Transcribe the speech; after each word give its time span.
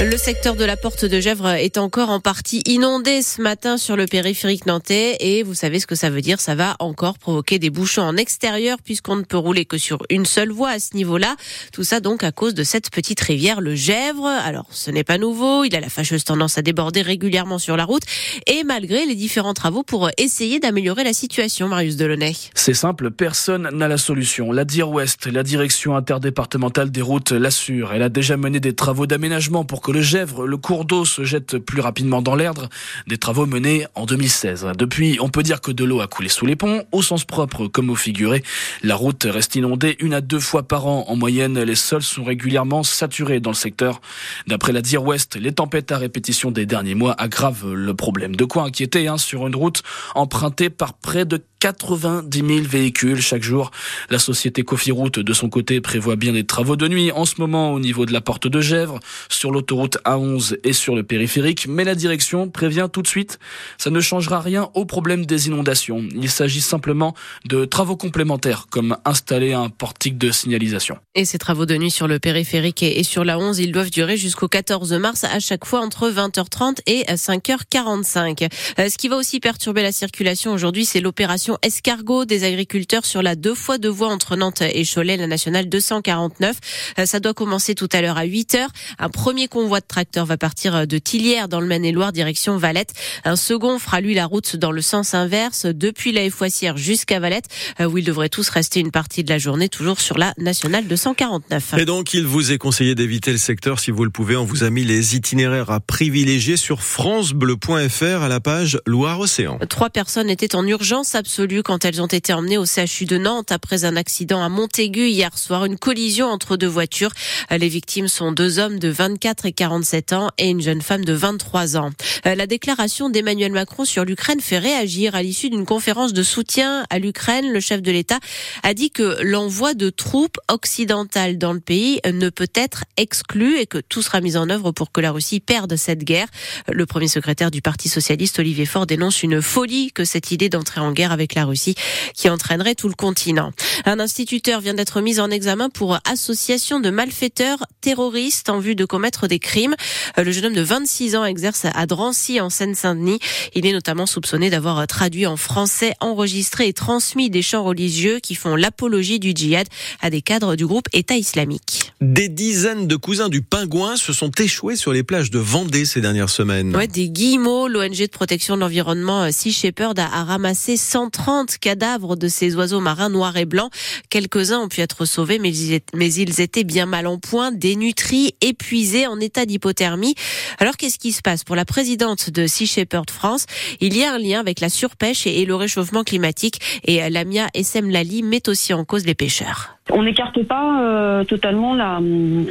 Le 0.00 0.16
secteur 0.16 0.54
de 0.54 0.64
la 0.64 0.76
porte 0.76 1.04
de 1.04 1.18
Gèvres 1.18 1.48
est 1.48 1.76
encore 1.76 2.10
en 2.10 2.20
partie 2.20 2.62
inondé 2.66 3.20
ce 3.20 3.42
matin 3.42 3.76
sur 3.76 3.96
le 3.96 4.06
périphérique 4.06 4.64
nantais 4.64 5.16
et 5.18 5.42
vous 5.42 5.54
savez 5.54 5.80
ce 5.80 5.88
que 5.88 5.96
ça 5.96 6.08
veut 6.08 6.20
dire, 6.20 6.38
ça 6.38 6.54
va 6.54 6.76
encore 6.78 7.18
provoquer 7.18 7.58
des 7.58 7.68
bouchons 7.68 8.02
en 8.02 8.16
extérieur 8.16 8.78
puisqu'on 8.84 9.16
ne 9.16 9.24
peut 9.24 9.36
rouler 9.36 9.64
que 9.64 9.76
sur 9.76 9.98
une 10.08 10.24
seule 10.24 10.52
voie 10.52 10.70
à 10.70 10.78
ce 10.78 10.94
niveau-là. 10.94 11.34
Tout 11.72 11.82
ça 11.82 11.98
donc 11.98 12.22
à 12.22 12.30
cause 12.30 12.54
de 12.54 12.62
cette 12.62 12.90
petite 12.90 13.18
rivière, 13.18 13.60
le 13.60 13.74
Gèvres. 13.74 14.28
Alors 14.28 14.66
ce 14.70 14.92
n'est 14.92 15.02
pas 15.02 15.18
nouveau, 15.18 15.64
il 15.64 15.74
a 15.74 15.80
la 15.80 15.88
fâcheuse 15.88 16.22
tendance 16.22 16.58
à 16.58 16.62
déborder 16.62 17.02
régulièrement 17.02 17.58
sur 17.58 17.76
la 17.76 17.84
route 17.84 18.04
et 18.46 18.62
malgré 18.62 19.04
les 19.04 19.16
différents 19.16 19.54
travaux 19.54 19.82
pour 19.82 20.10
essayer 20.16 20.60
d'améliorer 20.60 21.02
la 21.02 21.12
situation, 21.12 21.66
Marius 21.66 21.96
Delaunay. 21.96 22.36
C'est 22.54 22.72
simple, 22.72 23.10
personne 23.10 23.68
n'a 23.72 23.88
la 23.88 23.98
solution. 23.98 24.52
La 24.52 24.64
DIR 24.64 24.90
Ouest, 24.90 25.26
la 25.26 25.42
direction 25.42 25.96
interdépartementale 25.96 26.92
des 26.92 27.02
routes 27.02 27.32
l'assure. 27.32 27.92
Elle 27.92 28.04
a 28.04 28.08
déjà 28.08 28.36
mené 28.36 28.60
des 28.60 28.76
travaux 28.76 29.08
d'aménagement 29.08 29.64
pour 29.64 29.87
que 29.88 29.92
le 29.94 30.02
Gèvre, 30.02 30.46
le 30.46 30.58
cours 30.58 30.84
d'eau, 30.84 31.06
se 31.06 31.24
jette 31.24 31.56
plus 31.56 31.80
rapidement 31.80 32.20
dans 32.20 32.34
l'Erdre. 32.34 32.68
Des 33.06 33.16
travaux 33.16 33.46
menés 33.46 33.86
en 33.94 34.04
2016. 34.04 34.66
Depuis, 34.76 35.16
on 35.18 35.30
peut 35.30 35.42
dire 35.42 35.62
que 35.62 35.72
de 35.72 35.82
l'eau 35.82 36.02
a 36.02 36.06
coulé 36.06 36.28
sous 36.28 36.44
les 36.44 36.56
ponts, 36.56 36.84
au 36.92 37.00
sens 37.00 37.24
propre 37.24 37.68
comme 37.68 37.88
au 37.88 37.94
figuré. 37.94 38.42
La 38.82 38.96
route 38.96 39.26
reste 39.26 39.54
inondée 39.54 39.96
une 40.00 40.12
à 40.12 40.20
deux 40.20 40.40
fois 40.40 40.68
par 40.68 40.86
an. 40.86 41.06
En 41.08 41.16
moyenne, 41.16 41.58
les 41.58 41.74
sols 41.74 42.02
sont 42.02 42.22
régulièrement 42.22 42.82
saturés 42.82 43.40
dans 43.40 43.48
le 43.48 43.56
secteur. 43.56 44.02
D'après 44.46 44.72
la 44.72 44.82
DIR 44.82 45.02
Ouest, 45.04 45.36
les 45.36 45.52
tempêtes 45.52 45.90
à 45.90 45.96
répétition 45.96 46.50
des 46.50 46.66
derniers 46.66 46.94
mois 46.94 47.14
aggravent 47.16 47.72
le 47.72 47.94
problème. 47.94 48.36
De 48.36 48.44
quoi 48.44 48.64
inquiéter 48.64 49.08
hein, 49.08 49.16
sur 49.16 49.46
une 49.46 49.56
route 49.56 49.82
empruntée 50.14 50.68
par 50.68 50.92
près 50.92 51.24
de 51.24 51.40
90 51.60 52.38
000 52.38 52.60
véhicules 52.68 53.20
chaque 53.20 53.42
jour. 53.42 53.70
La 54.10 54.18
société 54.18 54.62
Cofiroute, 54.62 55.18
de 55.18 55.32
son 55.32 55.48
côté, 55.48 55.80
prévoit 55.80 56.16
bien 56.16 56.32
des 56.32 56.44
travaux 56.44 56.76
de 56.76 56.86
nuit 56.88 57.10
en 57.12 57.24
ce 57.24 57.34
moment 57.38 57.72
au 57.72 57.80
niveau 57.80 58.06
de 58.06 58.12
la 58.12 58.20
porte 58.20 58.46
de 58.46 58.60
Gèvres, 58.60 59.00
sur 59.28 59.50
l'autoroute 59.50 59.98
A11 60.04 60.58
et 60.64 60.72
sur 60.72 60.94
le 60.94 61.02
périphérique, 61.02 61.66
mais 61.68 61.84
la 61.84 61.94
direction 61.94 62.48
prévient 62.48 62.88
tout 62.92 63.02
de 63.02 63.08
suite, 63.08 63.38
ça 63.78 63.90
ne 63.90 64.00
changera 64.00 64.40
rien 64.40 64.70
au 64.74 64.84
problème 64.84 65.26
des 65.26 65.48
inondations. 65.48 66.04
Il 66.14 66.30
s'agit 66.30 66.60
simplement 66.60 67.14
de 67.44 67.64
travaux 67.64 67.96
complémentaires, 67.96 68.66
comme 68.70 68.96
installer 69.04 69.52
un 69.52 69.68
portique 69.68 70.18
de 70.18 70.30
signalisation. 70.30 70.98
Et 71.14 71.24
ces 71.24 71.38
travaux 71.38 71.66
de 71.66 71.76
nuit 71.76 71.90
sur 71.90 72.06
le 72.06 72.18
périphérique 72.18 72.82
et 72.82 73.02
sur 73.02 73.24
la 73.24 73.38
11, 73.38 73.58
ils 73.58 73.72
doivent 73.72 73.90
durer 73.90 74.16
jusqu'au 74.16 74.48
14 74.48 74.92
mars, 74.94 75.24
à 75.24 75.40
chaque 75.40 75.64
fois 75.64 75.80
entre 75.80 76.10
20h30 76.10 76.78
et 76.86 77.04
5h45. 77.04 78.48
Euh, 78.78 78.88
ce 78.88 78.98
qui 78.98 79.08
va 79.08 79.16
aussi 79.16 79.40
perturber 79.40 79.82
la 79.82 79.92
circulation 79.92 80.52
aujourd'hui, 80.52 80.84
c'est 80.84 81.00
l'opération 81.00 81.47
escargot 81.62 82.24
des 82.24 82.44
agriculteurs 82.44 83.04
sur 83.04 83.22
la 83.22 83.34
deux 83.34 83.54
fois 83.54 83.78
deux 83.78 83.88
voies 83.88 84.08
entre 84.08 84.36
Nantes 84.36 84.62
et 84.62 84.84
Cholet, 84.84 85.16
la 85.16 85.26
nationale 85.26 85.68
249. 85.68 86.56
Euh, 86.98 87.06
ça 87.06 87.20
doit 87.20 87.34
commencer 87.34 87.74
tout 87.74 87.88
à 87.92 88.00
l'heure 88.00 88.18
à 88.18 88.24
8 88.24 88.54
heures. 88.54 88.70
Un 88.98 89.08
premier 89.08 89.48
convoi 89.48 89.80
de 89.80 89.86
tracteurs 89.86 90.26
va 90.26 90.36
partir 90.36 90.86
de 90.86 90.98
Tillières 90.98 91.48
dans 91.48 91.60
le 91.60 91.66
Maine-et-Loire 91.66 92.12
direction 92.12 92.56
Valette. 92.56 92.92
Un 93.24 93.36
second 93.36 93.78
fera 93.78 94.00
lui 94.00 94.14
la 94.14 94.26
route 94.26 94.56
dans 94.56 94.72
le 94.72 94.82
sens 94.82 95.14
inverse 95.14 95.66
depuis 95.66 96.12
la 96.12 96.28
Foissière 96.30 96.76
jusqu'à 96.76 97.20
Valette 97.20 97.46
euh, 97.80 97.86
où 97.86 97.98
ils 97.98 98.04
devraient 98.04 98.28
tous 98.28 98.48
rester 98.48 98.80
une 98.80 98.90
partie 98.90 99.24
de 99.24 99.30
la 99.30 99.38
journée 99.38 99.68
toujours 99.68 100.00
sur 100.00 100.18
la 100.18 100.34
nationale 100.38 100.86
249. 100.86 101.74
Et 101.78 101.84
donc 101.84 102.14
il 102.14 102.26
vous 102.26 102.52
est 102.52 102.58
conseillé 102.58 102.94
d'éviter 102.94 103.32
le 103.32 103.38
secteur 103.38 103.80
si 103.80 103.90
vous 103.90 104.04
le 104.04 104.10
pouvez. 104.10 104.36
On 104.36 104.44
vous 104.44 104.64
a 104.64 104.70
mis 104.70 104.84
les 104.84 105.16
itinéraires 105.16 105.70
à 105.70 105.80
privilégier 105.80 106.56
sur 106.56 106.82
francebleu.fr 106.82 108.22
à 108.22 108.28
la 108.28 108.40
page 108.40 108.80
Loire-Océan. 108.86 109.58
Trois 109.68 109.90
personnes 109.90 110.30
étaient 110.30 110.54
en 110.54 110.66
urgence 110.66 111.14
absolue 111.14 111.37
quand 111.64 111.84
elles 111.84 112.02
ont 112.02 112.06
été 112.06 112.32
emmenées 112.32 112.58
au 112.58 112.66
CHU 112.66 113.04
de 113.04 113.16
Nantes 113.16 113.52
après 113.52 113.84
un 113.84 113.94
accident 113.94 114.42
à 114.42 114.48
Montaigu 114.48 115.08
hier 115.08 115.38
soir, 115.38 115.64
une 115.66 115.78
collision 115.78 116.26
entre 116.26 116.56
deux 116.56 116.66
voitures. 116.66 117.12
Les 117.50 117.68
victimes 117.68 118.08
sont 118.08 118.32
deux 118.32 118.58
hommes 118.58 118.80
de 118.80 118.88
24 118.88 119.46
et 119.46 119.52
47 119.52 120.14
ans 120.14 120.30
et 120.36 120.48
une 120.48 120.60
jeune 120.60 120.82
femme 120.82 121.04
de 121.04 121.12
23 121.12 121.76
ans. 121.76 121.90
Euh, 122.26 122.34
la 122.34 122.48
déclaration 122.48 123.08
d'Emmanuel 123.08 123.52
Macron 123.52 123.84
sur 123.84 124.04
l'Ukraine 124.04 124.40
fait 124.40 124.58
réagir 124.58 125.14
à 125.14 125.22
l'issue 125.22 125.48
d'une 125.48 125.64
conférence 125.64 126.12
de 126.12 126.24
soutien 126.24 126.84
à 126.90 126.98
l'Ukraine. 126.98 127.52
Le 127.52 127.60
chef 127.60 127.82
de 127.82 127.92
l'État 127.92 128.18
a 128.64 128.74
dit 128.74 128.90
que 128.90 129.22
l'envoi 129.22 129.74
de 129.74 129.90
troupes 129.90 130.38
occidentales 130.48 131.38
dans 131.38 131.52
le 131.52 131.60
pays 131.60 132.00
ne 132.04 132.30
peut 132.30 132.50
être 132.54 132.84
exclu 132.96 133.58
et 133.58 133.66
que 133.66 133.78
tout 133.78 134.02
sera 134.02 134.20
mis 134.20 134.36
en 134.36 134.50
œuvre 134.50 134.72
pour 134.72 134.90
que 134.90 135.00
la 135.00 135.12
Russie 135.12 135.38
perde 135.38 135.76
cette 135.76 136.02
guerre. 136.02 136.26
Le 136.68 136.84
premier 136.84 137.08
secrétaire 137.08 137.52
du 137.52 137.62
Parti 137.62 137.88
socialiste, 137.88 138.40
Olivier 138.40 138.66
Faure, 138.66 138.86
dénonce 138.86 139.22
une 139.22 139.40
folie 139.40 139.92
que 139.92 140.04
cette 140.04 140.32
idée 140.32 140.48
d'entrer 140.48 140.80
en 140.80 140.90
guerre 140.90 141.12
avec 141.12 141.27
la 141.34 141.44
Russie 141.44 141.74
qui 142.14 142.28
entraînerait 142.28 142.74
tout 142.74 142.88
le 142.88 142.94
continent. 142.94 143.52
Un 143.84 144.00
instituteur 144.00 144.60
vient 144.60 144.74
d'être 144.74 145.00
mis 145.00 145.20
en 145.20 145.30
examen 145.30 145.70
pour 145.70 145.98
association 146.04 146.80
de 146.80 146.90
malfaiteurs 146.90 147.64
terroristes 147.80 148.48
en 148.50 148.58
vue 148.58 148.74
de 148.74 148.84
commettre 148.84 149.28
des 149.28 149.38
crimes. 149.38 149.74
Le 150.16 150.30
jeune 150.30 150.46
homme 150.46 150.54
de 150.54 150.62
26 150.62 151.16
ans 151.16 151.24
exerce 151.24 151.66
à 151.72 151.86
Drancy 151.86 152.40
en 152.40 152.50
Seine-Saint-Denis. 152.50 153.18
Il 153.54 153.66
est 153.66 153.72
notamment 153.72 154.06
soupçonné 154.06 154.50
d'avoir 154.50 154.86
traduit 154.86 155.26
en 155.26 155.36
français, 155.36 155.94
enregistré 156.00 156.68
et 156.68 156.72
transmis 156.72 157.30
des 157.30 157.42
chants 157.42 157.64
religieux 157.64 158.20
qui 158.20 158.34
font 158.34 158.56
l'apologie 158.56 159.18
du 159.18 159.32
djihad 159.34 159.66
à 160.00 160.10
des 160.10 160.22
cadres 160.22 160.56
du 160.56 160.66
groupe 160.66 160.88
État 160.92 161.16
islamique. 161.16 161.92
Des 162.00 162.28
dizaines 162.28 162.86
de 162.86 162.96
cousins 162.96 163.28
du 163.28 163.42
pingouin 163.42 163.96
se 163.96 164.12
sont 164.12 164.30
échoués 164.38 164.76
sur 164.76 164.92
les 164.92 165.02
plages 165.02 165.30
de 165.30 165.38
Vendée 165.38 165.84
ces 165.84 166.00
dernières 166.00 166.30
semaines. 166.30 166.74
Ouais, 166.76 166.86
des 166.86 167.08
guillemots, 167.08 167.68
l'ONG 167.68 167.96
de 167.96 168.06
protection 168.06 168.54
de 168.54 168.60
l'environnement 168.60 169.24
euh, 169.24 169.30
Sea 169.32 169.52
Shepherd 169.52 169.98
a 169.98 170.24
ramassé 170.24 170.76
130 170.76 171.17
30 171.18 171.58
cadavres 171.58 172.14
de 172.14 172.28
ces 172.28 172.54
oiseaux 172.54 172.78
marins 172.78 173.08
noirs 173.08 173.36
et 173.36 173.44
blancs. 173.44 173.72
Quelques-uns 174.08 174.60
ont 174.60 174.68
pu 174.68 174.82
être 174.82 175.04
sauvés, 175.04 175.40
mais 175.40 175.50
ils 175.52 176.40
étaient 176.40 176.62
bien 176.62 176.86
mal 176.86 177.08
en 177.08 177.18
point, 177.18 177.50
dénutris, 177.50 178.34
épuisés, 178.40 179.08
en 179.08 179.18
état 179.18 179.44
d'hypothermie. 179.44 180.14
Alors 180.60 180.76
qu'est-ce 180.76 180.98
qui 181.00 181.10
se 181.10 181.20
passe? 181.20 181.42
Pour 181.42 181.56
la 181.56 181.64
présidente 181.64 182.30
de 182.30 182.46
Sea 182.46 182.66
Shepherd 182.66 183.10
France, 183.10 183.46
il 183.80 183.96
y 183.96 184.04
a 184.04 184.14
un 184.14 184.18
lien 184.18 184.38
avec 184.38 184.60
la 184.60 184.68
surpêche 184.68 185.26
et 185.26 185.44
le 185.44 185.56
réchauffement 185.56 186.04
climatique. 186.04 186.60
Et 186.84 187.10
Lamia 187.10 187.48
Essem 187.52 187.90
Lali 187.90 188.22
met 188.22 188.48
aussi 188.48 188.72
en 188.72 188.84
cause 188.84 189.04
les 189.04 189.16
pêcheurs. 189.16 189.78
On 189.90 190.02
n'écarte 190.02 190.42
pas 190.44 190.82
euh, 190.82 191.24
totalement 191.24 191.74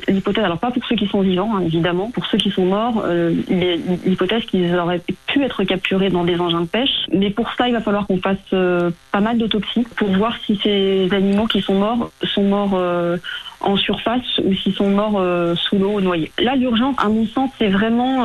l'hypothèse, 0.07 0.43
alors 0.43 0.57
pas 0.57 0.71
pour 0.71 0.83
ceux 0.85 0.95
qui 0.95 1.07
sont 1.07 1.21
vivants, 1.21 1.55
hein, 1.55 1.61
évidemment, 1.61 2.09
pour 2.09 2.25
ceux 2.25 2.37
qui 2.37 2.49
sont 2.49 2.65
morts, 2.65 3.03
euh, 3.05 3.31
l'hypothèse 4.05 4.43
qu'ils 4.45 4.75
auraient 4.75 5.01
pu 5.37 5.43
être 5.43 5.63
capturés 5.63 6.09
dans 6.09 6.23
des 6.23 6.39
engins 6.39 6.61
de 6.61 6.67
pêche. 6.67 7.05
Mais 7.13 7.29
pour 7.29 7.49
ça, 7.57 7.67
il 7.67 7.73
va 7.73 7.81
falloir 7.81 8.07
qu'on 8.07 8.19
fasse 8.19 8.37
euh, 8.53 8.91
pas 9.11 9.19
mal 9.19 9.37
d'autopsies 9.37 9.85
pour 9.95 10.09
voir 10.09 10.35
si 10.45 10.59
ces 10.63 11.09
animaux 11.11 11.47
qui 11.47 11.61
sont 11.61 11.75
morts 11.75 12.11
sont 12.23 12.43
morts 12.43 12.73
euh, 12.73 13.17
en 13.61 13.75
surface 13.75 14.39
ou 14.43 14.53
s'ils 14.53 14.73
sont 14.73 14.89
morts 14.89 15.19
sous 15.57 15.79
l'eau 15.79 15.99
noyés. 15.99 16.31
Là, 16.37 16.55
l'urgence, 16.55 16.95
à 16.99 17.09
mon 17.09 17.25
sens, 17.25 17.49
c'est 17.57 17.69
vraiment 17.69 18.23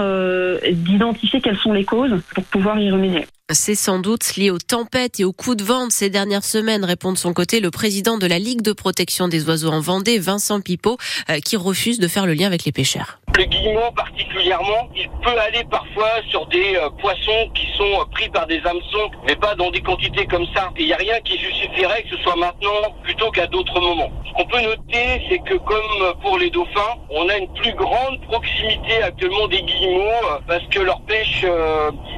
d'identifier 0.71 1.41
quelles 1.41 1.57
sont 1.57 1.73
les 1.73 1.85
causes 1.85 2.21
pour 2.35 2.45
pouvoir 2.45 2.79
y 2.79 2.91
remédier. 2.91 3.25
C'est 3.55 3.75
sans 3.75 3.99
doute 3.99 4.37
lié 4.37 4.51
aux 4.51 4.59
tempêtes 4.59 5.21
et 5.21 5.25
aux 5.25 5.33
coups 5.33 5.59
de 5.59 5.65
vent 5.65 5.87
de 5.87 5.93
ces 5.93 6.09
dernières 6.09 6.45
semaines, 6.45 6.85
répond 6.85 7.13
de 7.13 7.19
son 7.19 7.35
côté 7.35 7.61
le 7.61 7.71
président 7.71 8.17
de 8.17 8.27
la 8.27 8.39
Ligue 8.39 8.63
de 8.63 8.73
protection 8.73 9.29
des 9.29 9.47
oiseaux 9.47 9.71
en 9.71 9.81
Vendée, 9.81 10.19
Vincent 10.19 10.61
Pipeau, 10.61 10.97
euh, 11.29 11.39
qui 11.41 11.57
refuse 11.57 11.99
de 11.99 12.09
faire 12.09 12.25
le 12.25 12.33
lien 12.33 12.47
avec 12.47 12.65
les 12.65 12.73
pêcheurs. 12.73 13.19
Le 13.37 13.45
guillemot 13.45 13.91
particulièrement, 13.95 14.89
il 14.97 15.09
peut 15.23 15.39
aller 15.39 15.65
parfois 15.71 16.09
sur 16.31 16.47
des 16.47 16.77
euh, 16.77 16.89
poissons 17.03 17.51
qui 17.55 17.67
sont 17.77 18.01
euh, 18.01 18.05
pris 18.11 18.29
par 18.31 18.47
des 18.47 18.61
hameçons, 18.65 19.11
mais 19.27 19.37
pas 19.37 19.55
dans 19.55 19.71
des 19.71 19.83
quantités 19.83 20.25
comme 20.27 20.47
ça. 20.55 20.71
Il 20.79 20.87
n'y 20.87 20.95
a 20.95 20.97
rien 20.97 21.21
qui 21.21 21.37
justifierait 21.37 22.03
que 22.05 22.17
ce 22.17 22.23
soit 22.23 22.37
maintenant 22.37 22.95
plutôt 23.03 23.31
qu'à 23.31 23.47
d'autres 23.47 23.81
moments. 23.81 24.11
Ce 24.29 24.33
qu'on 24.33 24.47
peut 24.47 24.63
noter, 24.63 25.23
c'est 25.29 25.41
que 25.41 25.57
comme 25.57 26.21
pour 26.23 26.39
les 26.39 26.49
dauphins, 26.49 26.95
on 27.11 27.29
a 27.29 27.37
une 27.37 27.53
plus 27.55 27.75
grande 27.75 28.21
proximité 28.23 29.03
actuellement 29.03 29.47
des 29.49 29.63
guillemots 29.63 30.41
parce 30.47 30.65
que 30.69 30.81
leur 30.81 31.01
pêche 31.03 31.45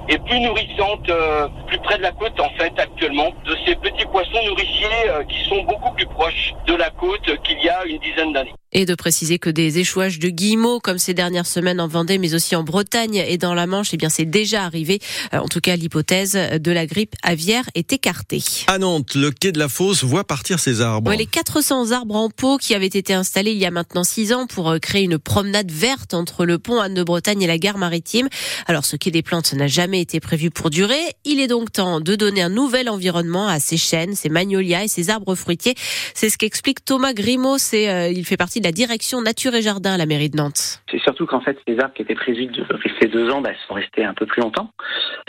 est 0.09 0.19
plus 0.25 0.41
nourrissante 0.41 1.09
euh, 1.09 1.49
plus 1.67 1.79
près 1.79 1.97
de 1.97 2.03
la 2.03 2.13
côte 2.13 2.39
en 2.41 2.51
fait 2.59 2.73
actuellement, 2.79 3.31
de 3.45 3.57
ces 3.67 3.75
petits 3.77 4.05
poissons 4.07 4.45
nourriciers 4.47 4.87
euh, 5.09 5.25
qui 5.25 5.43
sont 5.49 5.63
beaucoup 5.63 5.93
plus 5.93 6.07
proches 6.07 6.55
de 6.67 6.75
la 6.75 6.91
côte 6.91 7.43
qu'il 7.43 7.63
y 7.63 7.69
a 7.69 7.85
une 7.87 7.99
dizaine 7.99 8.33
d'années. 8.33 8.55
Et 8.75 8.87
de 8.87 8.95
préciser 8.95 9.39
que 9.39 9.51
des 9.51 9.79
échouages 9.79 10.19
de 10.19 10.29
guillemots, 10.29 10.81
comme 10.81 10.99
ces 10.99 11.15
dernières 11.15 11.47
semaines 11.47 11.81
en 11.81 11.89
Vendée, 11.89 12.19
mais 12.19 12.35
aussi 12.35 12.57
en 12.57 12.65
Bretagne 12.65 13.25
et 13.27 13.39
dans 13.39 13.55
la 13.55 13.67
Manche, 13.67 13.91
eh 13.93 13.97
bien, 13.97 14.09
c'est 14.09 14.25
déjà 14.25 14.65
arrivé. 14.65 15.01
Euh, 15.33 15.39
en 15.39 15.49
tout 15.49 15.61
cas, 15.61 15.77
l'hypothèse 15.77 16.33
de 16.33 16.73
la 16.73 16.87
grippe 16.87 17.15
aviaire 17.23 17.65
est 17.75 17.93
écartée. 17.93 18.43
À 18.67 18.79
Nantes, 18.79 19.15
le 19.15 19.31
quai 19.31 19.53
de 19.53 19.59
la 19.59 19.69
Fosse 19.69 20.05
voit 20.05 20.25
partir 20.25 20.59
ses 20.59 20.81
arbres. 20.81 21.13
les 21.13 21.27
400 21.27 21.93
arbres 21.93 22.17
en 22.17 22.29
pot 22.31 22.59
qui 22.59 22.75
avaient 22.75 22.87
été 22.87 23.15
installés 23.15 23.53
il 23.53 23.59
y 23.59 23.67
a 23.67 23.71
maintenant 23.71 24.05
6 24.05 24.33
ans 24.33 24.47
pour 24.47 24.71
euh, 24.71 24.79
créer 24.79 25.05
une 25.05 25.19
promenade 25.19 25.71
verte 25.71 26.15
entre 26.15 26.45
le 26.45 26.59
pont 26.59 26.81
Anne-de-Bretagne 26.81 27.43
et 27.43 27.47
la 27.47 27.59
gare 27.59 27.79
maritime. 27.79 28.29
Alors, 28.67 28.85
ce 28.85 28.97
quai 28.97 29.11
des 29.11 29.23
plantes 29.23 29.53
n'a 29.53 29.69
jamais 29.69 30.01
été 30.01 30.21
prévu 30.21 30.51
pour 30.51 30.71
durer. 30.71 31.01
Il 31.25 31.41
est 31.41 31.47
donc 31.47 31.73
temps 31.73 32.01
de 32.01 32.15
donner 32.17 32.43
un 32.43 32.49
nouvel 32.49 32.89
environnement 32.89 33.47
à 33.47 33.61
ces 33.61 33.77
chênes, 33.77 34.15
ces 34.15 34.29
magnolias 34.29 34.85
et 34.85 34.89
ces 34.89 35.11
arbres 35.11 35.35
fruitiers. 35.35 35.75
C'est 36.15 36.29
ce 36.29 36.39
qu'explique 36.39 36.85
Thomas 36.85 37.13
Grimaud. 37.13 37.59
C'est, 37.59 37.89
euh, 37.89 38.09
il 38.09 38.25
fait 38.25 38.37
partie 38.37 38.61
de 38.61 38.64
la 38.65 38.73
direction 38.73 39.21
Nature 39.21 39.55
et 39.55 39.63
Jardin 39.63 39.93
à 39.93 39.97
la 39.99 40.07
mairie 40.07 40.31
de 40.31 40.37
Nantes. 40.37 40.81
C'est 40.91 41.01
surtout 41.01 41.27
qu'en 41.27 41.41
fait, 41.41 41.59
les 41.67 41.79
arbres 41.79 41.95
qui 41.95 42.03
étaient 42.03 42.15
prévus 42.15 42.47
de 42.47 42.65
rester 42.71 43.09
deux 43.09 43.31
ans 43.31 43.41
bah, 43.43 43.51
sont 43.69 43.75
restés 43.75 44.05
un 44.05 44.15
peu 44.15 44.27
plus 44.27 44.41
longtemps. 44.41 44.71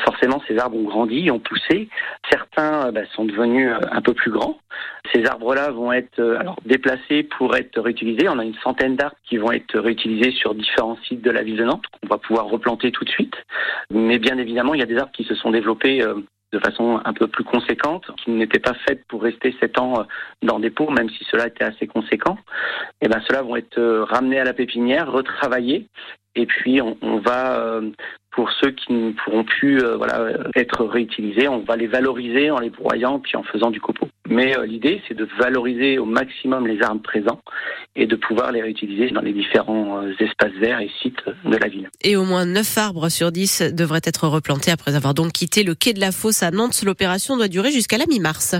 Forcément, 0.04 0.42
ces 0.48 0.58
arbres 0.58 0.78
ont 0.78 0.84
grandi, 0.84 1.30
ont 1.30 1.40
poussé. 1.40 1.90
Certains 2.32 2.92
bah, 2.92 3.02
sont 3.14 3.26
devenus 3.26 3.70
euh, 3.70 3.80
un 3.92 4.02
peu 4.02 4.14
plus 4.14 4.32
grands. 4.32 4.58
Ces 5.14 5.26
arbres-là 5.26 5.72
vont 5.72 5.92
être 5.92 6.20
euh, 6.20 6.40
alors 6.40 6.58
déplacés 6.66 7.24
pour 7.24 7.56
être 7.56 7.80
réutilisés. 7.80 8.30
On 8.30 8.40
a 8.40 8.46
une 8.46 8.56
centaine 8.64 8.96
d'arbres 8.96 9.18
qui 9.28 9.38
vont 9.38 9.52
être 9.52 9.78
réutilisés 9.78 10.32
sur 10.32 10.56
différents 10.56 10.98
sites 11.08 11.22
de 11.22 11.32
la 11.32 11.44
ville 11.44 11.58
de 11.58 11.66
Nantes 11.66 11.86
qu'on 11.92 12.08
va 12.08 12.18
pouvoir 12.18 12.46
replanter 12.48 12.92
tout 12.92 13.04
de 13.04 13.10
suite. 13.10 13.36
Mais 13.92 14.18
bien 14.18 14.38
évidemment, 14.38 14.74
il 14.74 14.80
y 14.80 14.84
a 14.84 14.88
des 14.88 14.98
arbres 14.98 15.12
qui 15.12 15.26
se 15.26 15.36
sont 15.36 15.52
développés 15.52 16.02
euh, 16.02 16.16
de 16.52 16.60
façon 16.60 17.02
un 17.04 17.14
peu 17.14 17.28
plus 17.28 17.44
conséquente, 17.44 18.10
qui 18.24 18.32
n'étaient 18.32 18.60
pas 18.60 18.76
faites 18.88 19.06
pour 19.08 19.24
rester 19.24 19.56
sept 19.60 19.80
ans 19.80 20.00
euh, 20.00 20.04
dans 20.42 20.60
des 20.60 20.70
pots, 20.70 20.90
même 20.90 21.10
si 21.10 21.24
cela 21.26 21.48
était 21.48 21.66
assez 21.66 21.88
conséquent. 21.88 22.38
Et 23.02 23.08
ben, 23.08 23.22
ceux-là 23.28 23.42
vont 23.42 23.56
être 23.56 23.82
ramenés 24.10 24.40
à 24.40 24.44
la 24.44 24.54
pépinière, 24.54 25.12
retravaillés, 25.12 25.88
et 26.36 26.46
puis 26.46 26.82
on, 26.82 27.20
va 27.20 27.82
pour 28.36 28.52
ceux 28.52 28.72
qui 28.72 28.94
ne 28.94 29.12
pourront 29.12 29.46
plus 29.46 29.82
euh, 29.82 29.96
voilà, 29.96 30.30
être 30.56 30.84
réutilisés, 30.84 31.48
on 31.48 31.60
va 31.60 31.78
les 31.78 31.88
valoriser 31.88 32.52
en 32.52 32.60
les 32.60 32.70
broyant 32.70 33.20
puis 33.20 33.38
en 33.38 33.44
faisant 33.44 33.72
du 33.72 33.80
copeau. 33.80 34.10
Mais 34.28 34.58
euh, 34.58 34.66
l'idée, 34.66 35.02
c'est 35.08 35.14
de 35.14 35.28
valoriser 35.40 35.98
au 35.98 36.06
maximum 36.06 36.68
les 36.68 36.82
arbres 36.82 37.02
présents 37.02 37.42
et 37.96 38.06
de 38.06 38.16
pouvoir 38.16 38.52
les 38.52 38.62
réutiliser 38.62 39.10
dans 39.12 39.22
les 39.22 39.32
différents 39.32 40.02
euh, 40.02 40.14
espaces 40.20 40.54
verts 40.60 40.82
et 40.82 40.92
sites 41.02 41.24
de 41.46 41.56
la 41.56 41.68
ville. 41.70 41.90
Et 42.04 42.18
au 42.18 42.26
moins 42.26 42.46
9 42.46 42.78
arbres 42.78 43.10
sur 43.10 43.32
10 43.32 43.74
devraient 43.74 44.02
être 44.04 44.28
replantés 44.28 44.72
après 44.72 44.96
avoir 44.96 45.14
donc 45.14 45.32
quitté 45.32 45.64
le 45.64 45.74
quai 45.74 45.94
de 45.94 46.02
la 46.02 46.12
Fosse 46.12 46.44
à 46.44 46.52
Nantes. 46.52 46.84
L'opération 46.86 47.38
doit 47.38 47.48
durer 47.48 47.72
jusqu'à 47.72 47.98
la 47.98 48.06
mi-mars. 48.06 48.56